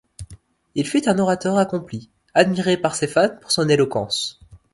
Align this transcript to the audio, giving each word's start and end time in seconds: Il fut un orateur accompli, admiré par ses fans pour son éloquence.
Il 0.73 0.87
fut 0.87 1.07
un 1.07 1.19
orateur 1.19 1.59
accompli, 1.59 2.09
admiré 2.33 2.75
par 2.75 2.95
ses 2.95 3.05
fans 3.05 3.37
pour 3.39 3.51
son 3.51 3.69
éloquence. 3.69 4.39